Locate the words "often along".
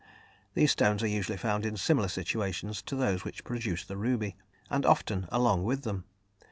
4.83-5.61